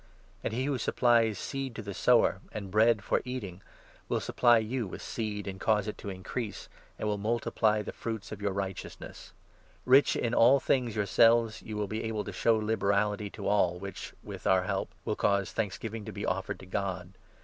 And 0.43 0.51
he 0.51 0.65
who 0.65 0.79
supplies 0.79 1.37
'seed 1.37 1.75
to 1.75 1.83
the 1.83 1.93
sower, 1.93 2.39
and 2.51 2.71
bread 2.71 3.03
for 3.03 3.21
eating,' 3.23 3.59
10 4.07 4.07
will 4.09 4.19
supply 4.19 4.57
you 4.57 4.87
with 4.87 4.99
seed, 5.03 5.45
and 5.47 5.59
cause 5.59 5.87
it 5.87 5.95
to 5.99 6.09
increase, 6.09 6.69
and 6.97 7.07
will 7.07 7.19
multiply' 7.19 7.83
the 7.83 7.91
fruits 7.91 8.31
of 8.31 8.41
your 8.41 8.51
righteousness'). 8.51 9.31
Rich 9.85 10.15
in 10.15 10.33
all 10.33 10.53
1 10.53 10.53
1 10.53 10.59
things 10.61 10.95
yourselves, 10.95 11.61
you 11.61 11.77
will 11.77 11.85
be 11.87 12.03
able 12.03 12.23
to 12.23 12.33
show 12.33 12.57
liberality 12.57 13.29
to 13.29 13.47
all, 13.47 13.77
which, 13.77 14.13
with 14.23 14.47
our 14.47 14.63
help, 14.63 14.89
will 15.05 15.15
cause 15.15 15.51
thanksgiving 15.51 16.03
to 16.05 16.11
be 16.11 16.25
offered 16.25 16.59
to 16.61 16.65
God. 16.65 17.11